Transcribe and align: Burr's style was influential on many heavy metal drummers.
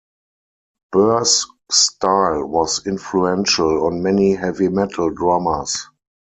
Burr's 0.91 1.45
style 1.69 2.47
was 2.47 2.87
influential 2.87 3.85
on 3.85 4.01
many 4.01 4.33
heavy 4.33 4.67
metal 4.67 5.11
drummers. 5.11 5.89